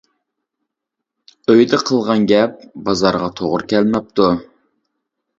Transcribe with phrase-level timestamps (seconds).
[1.51, 2.55] ئۆيدە قىلغان گەپ
[2.87, 4.31] بازارغا توغرا كەلمەپتۇ.